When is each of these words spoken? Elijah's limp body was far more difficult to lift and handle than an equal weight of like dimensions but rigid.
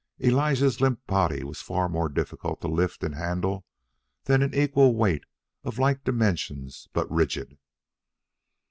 Elijah's 0.19 0.81
limp 0.81 1.05
body 1.05 1.43
was 1.43 1.61
far 1.61 1.87
more 1.87 2.09
difficult 2.09 2.59
to 2.59 2.67
lift 2.67 3.03
and 3.03 3.13
handle 3.13 3.67
than 4.23 4.41
an 4.41 4.51
equal 4.51 4.95
weight 4.95 5.25
of 5.63 5.77
like 5.77 6.03
dimensions 6.03 6.87
but 6.91 7.05
rigid. 7.11 7.59